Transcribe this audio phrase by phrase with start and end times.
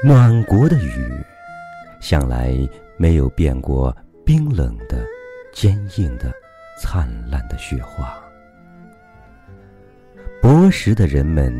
[0.00, 1.24] 暖国的雨，
[1.98, 2.56] 向来
[2.96, 3.94] 没有变过
[4.24, 5.04] 冰冷的、
[5.52, 6.32] 坚硬的、
[6.80, 8.16] 灿烂的雪花。
[10.40, 11.52] 博识的人们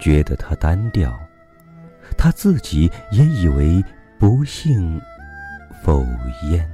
[0.00, 1.14] 觉得它单调，
[2.16, 3.84] 他自己也以为
[4.18, 4.98] 不幸
[5.82, 6.02] 否
[6.50, 6.66] 焉。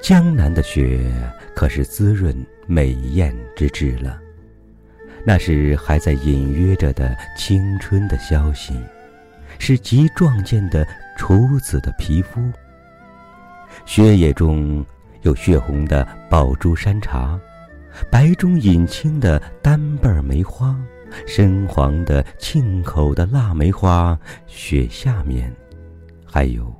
[0.00, 1.12] 江南的雪
[1.54, 2.34] 可是滋润
[2.66, 4.18] 美艳之至了。
[5.28, 8.82] 那是还在隐约着的青春的消息，
[9.58, 12.40] 是极壮健的处子的皮肤。
[13.84, 14.82] 血液中
[15.20, 17.38] 有血红的宝珠山茶，
[18.10, 20.74] 白中隐青的单瓣梅花，
[21.26, 24.18] 深黄的沁口的腊梅花。
[24.46, 25.54] 雪下面，
[26.24, 26.74] 还有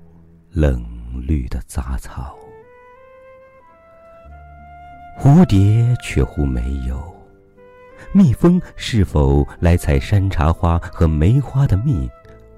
[0.51, 0.83] 冷
[1.23, 2.35] 绿的杂草。
[5.21, 7.18] 蝴蝶却乎没有。
[8.13, 12.09] 蜜蜂是否来采山茶花和梅花的蜜，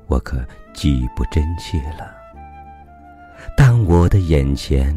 [0.07, 2.15] 我可记不真切了。
[3.57, 4.95] 但我的眼前，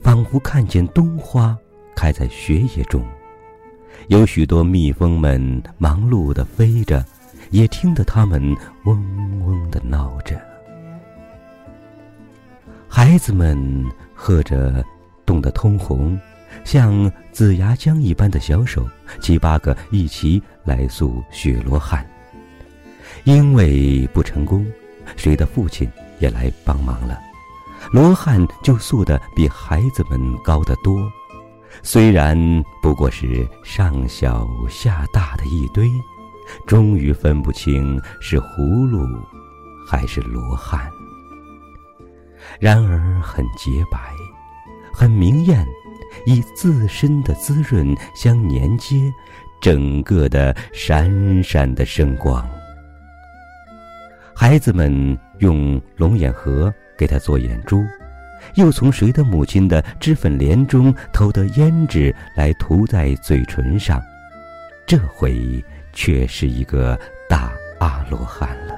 [0.00, 1.56] 仿佛看见冬花
[1.94, 3.04] 开在雪野中，
[4.08, 7.04] 有许多蜜蜂们忙碌地飞着，
[7.50, 8.40] 也听得它们
[8.84, 10.40] 嗡嗡地闹着。
[12.88, 13.58] 孩子们
[14.14, 14.82] 喝着
[15.26, 16.18] 冻得通红。
[16.64, 18.86] 像紫牙浆一般的小手，
[19.20, 22.04] 七八个一起来诉雪罗汉。
[23.24, 24.66] 因为不成功，
[25.16, 27.18] 谁的父亲也来帮忙了，
[27.92, 31.10] 罗汉就诉的比孩子们高得多。
[31.82, 32.36] 虽然
[32.80, 35.90] 不过是上小下大的一堆，
[36.66, 39.06] 终于分不清是葫芦
[39.86, 40.88] 还是罗汉。
[42.60, 43.98] 然而很洁白，
[44.92, 45.66] 很明艳。
[46.26, 48.96] 以自身的滋润相连接，
[49.60, 52.46] 整个的闪闪的生光。
[54.34, 57.84] 孩子们用龙眼核给他做眼珠，
[58.56, 64.02] 又从谁的母亲的脂粉莲中偷得胭脂来涂在嘴唇上，
[64.86, 66.98] 这回却是一个
[67.28, 68.74] 大阿罗汉了。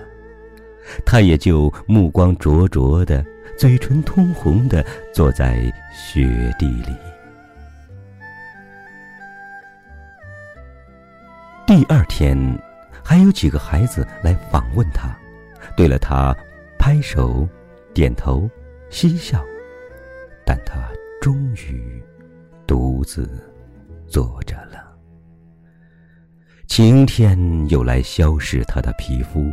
[1.05, 3.25] 他也就目光灼灼的，
[3.59, 6.95] 嘴唇通红的坐在雪地里。
[11.88, 12.36] 二天，
[13.04, 15.16] 还有几个孩子来访问他，
[15.76, 16.36] 对了他
[16.78, 17.48] 拍手、
[17.94, 18.50] 点头、
[18.91, 19.41] 嬉笑，
[20.44, 20.74] 但他
[21.20, 22.02] 终于
[22.66, 23.28] 独自
[24.08, 24.84] 坐着了。
[26.66, 27.38] 晴天
[27.69, 29.48] 又来消蚀他的皮肤，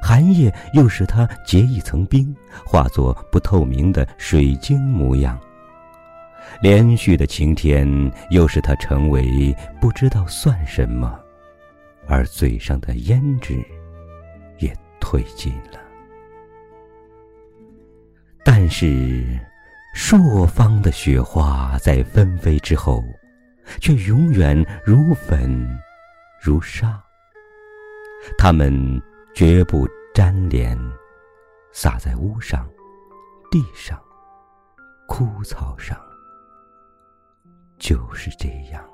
[0.00, 2.34] 寒夜又使他结一层冰，
[2.64, 5.38] 化作不透明的水晶模样。
[6.62, 7.86] 连续的晴天
[8.30, 11.20] 又使他成为不知道算什么。
[12.08, 13.64] 而嘴上的胭脂
[14.58, 15.80] 也褪尽了，
[18.44, 19.38] 但是
[19.94, 23.02] 朔方的雪花在纷飞之后，
[23.80, 25.68] 却永远如粉
[26.40, 27.02] 如沙。
[28.38, 29.02] 它们
[29.34, 30.78] 绝不粘连，
[31.72, 32.68] 洒在屋上、
[33.50, 34.00] 地上、
[35.06, 35.98] 枯草上，
[37.78, 38.84] 就是这样。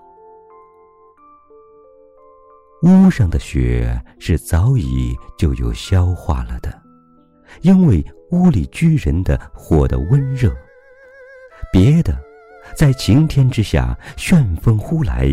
[2.82, 6.82] 屋上的雪是早已就有消化了的，
[7.60, 10.52] 因为屋里居人的火的温热。
[11.72, 12.18] 别的，
[12.74, 15.28] 在晴天之下，旋风呼来，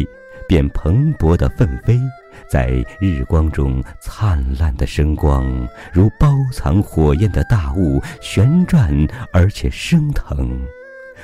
[0.48, 2.00] 便蓬勃的奋飞，
[2.48, 8.96] 在日光中灿烂的生光，如包藏火焰的大雾，旋转
[9.34, 10.62] 而且升腾，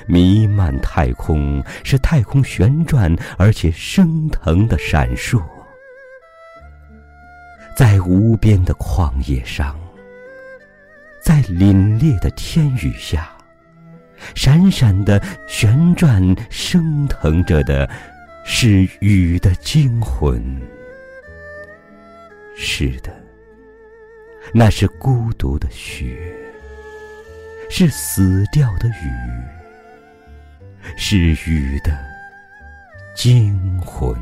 [0.08, 5.40] 弥漫太空，是太空旋转而且升腾的闪烁。
[7.76, 9.78] 在无边的旷野上，
[11.22, 13.30] 在凛冽的天宇下，
[14.34, 17.90] 闪闪的旋转升腾着的，
[18.46, 20.62] 是雨的精魂。
[22.56, 23.14] 是的，
[24.54, 26.34] 那是孤独的雪，
[27.70, 29.12] 是死掉的雨，
[30.96, 31.92] 是雨的
[33.14, 34.16] 精魂。